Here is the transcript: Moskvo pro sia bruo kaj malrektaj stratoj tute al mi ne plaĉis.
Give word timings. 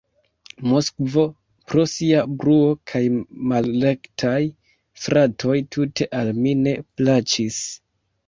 Moskvo 0.69 1.23
pro 1.73 1.83
sia 1.89 2.23
bruo 2.43 2.71
kaj 2.93 3.01
malrektaj 3.51 4.41
stratoj 5.03 5.57
tute 5.77 6.07
al 6.21 6.33
mi 6.39 6.55
ne 6.65 6.73
plaĉis. 6.99 7.63